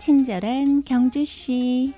[0.00, 1.92] 친절한 경주 씨.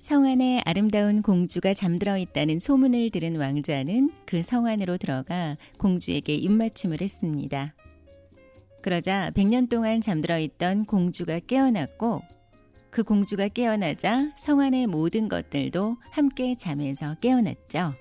[0.00, 7.00] 성 안에 아름다운 공주가 잠들어 있다는 소문을 들은 왕자는 그 성 안으로 들어가 공주에게 입맞춤을
[7.00, 7.74] 했습니다.
[8.82, 12.22] 그러자 100년 동안 잠들어 있던 공주가 깨어났고
[12.90, 17.94] 그 공주가 깨어나자 성 안의 모든 것들도 함께 잠에서 깨어났죠.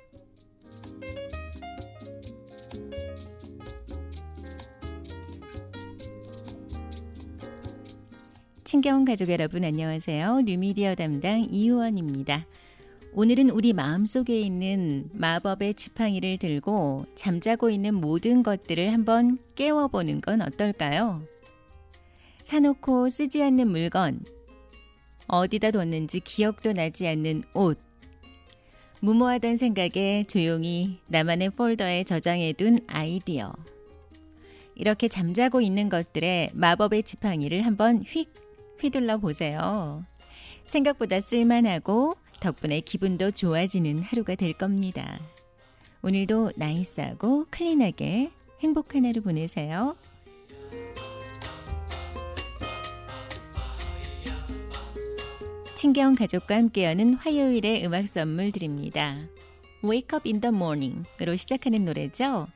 [8.64, 10.42] 친경 가족 여러분 안녕하세요.
[10.42, 12.46] 뉴미디어 담당 이hu원입니다.
[13.14, 21.24] 오늘은 우리 마음속에 있는 마법의 지팡이를 들고 잠자고 있는 모든 것들을 한번 깨워보는 건 어떨까요?
[22.44, 24.24] 사놓고 쓰지 않는 물건,
[25.30, 27.80] 어디다 뒀는지 기억도 나지 않는 옷,
[29.02, 33.54] 무모하던 생각에 조용히 나만의 폴더에 저장해둔 아이디어.
[34.76, 38.30] 이렇게 잠자고 있는 것들의 마법의 지팡이를 한번 휙
[38.82, 40.04] 휘둘러 보세요.
[40.66, 45.20] 생각보다 쓸만하고 덕분에 기분도 좋아지는 하루가 될 겁니다.
[46.02, 49.96] 오늘도 nice하고 clean하게 행복한 하루 보내세요.
[55.80, 59.16] 친경 가족과 함께하는 화요일의 음악 선물 드립니다.
[59.82, 62.48] Wake Up in the Morning으로 시작하는 노래죠.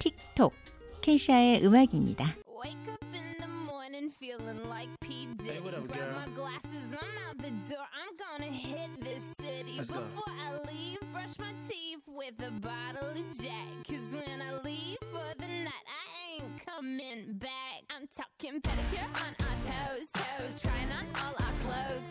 [0.00, 0.52] 틱톡
[1.00, 2.34] 케샤의 음악입니다.
[2.50, 5.28] Wake up in the morning feeling like P.
[5.38, 5.50] Diddy.
[5.50, 6.18] Hey, what up, Grab girl?
[6.18, 7.86] my glasses, I'm out the door.
[7.94, 9.78] I'm gonna hit this city.
[9.78, 10.02] Let's go.
[10.02, 13.70] Before I leave, brush my teeth with a bottle of Jack.
[13.86, 17.86] Cause when I leave for the night, I ain't coming back.
[17.94, 20.58] I'm talking pedicure on our toes, toes.
[20.58, 22.10] Trying on all our clothes,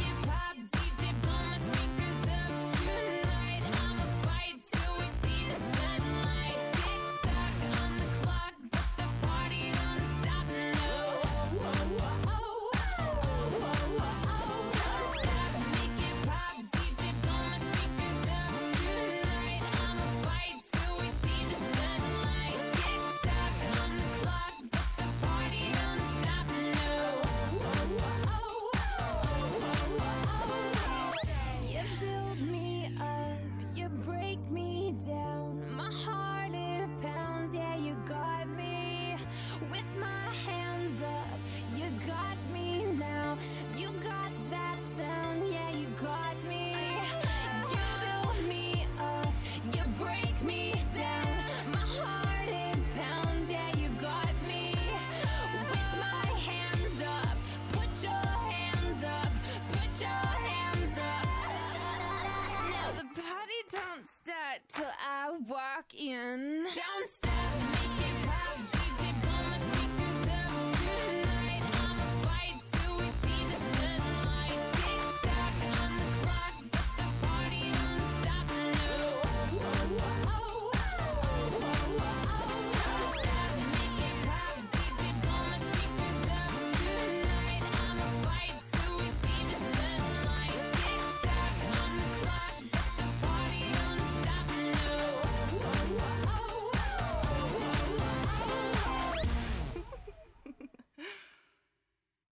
[64.67, 66.63] till I uh, walk in.
[66.63, 67.30] Downstairs.